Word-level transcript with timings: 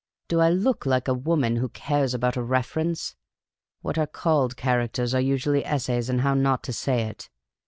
"Do 0.29 0.39
I 0.39 0.49
look 0.49 0.87
like 0.87 1.07
a 1.07 1.13
woman 1.13 1.57
who 1.57 1.69
cares 1.69 2.15
about 2.15 2.35
a 2.35 2.41
reference? 2.41 3.15
What 3.83 3.99
are 3.99 4.07
called 4.07 4.57
characters 4.57 5.13
are 5.13 5.21
usually 5.21 5.63
essays 5.63 6.09
in 6.09 6.17
how 6.25 6.33
not 6.33 6.63
to 6.63 6.73
say 6.73 7.03
it. 7.03 7.29